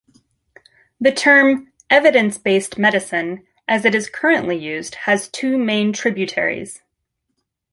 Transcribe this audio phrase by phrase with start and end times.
[0.99, 6.81] The term "evidence-based medicine", as it is currently used, has two main tributaries.